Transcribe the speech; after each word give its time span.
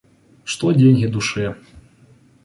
Что 0.45 0.71
деньги 0.71 1.05
душе? 1.05 1.55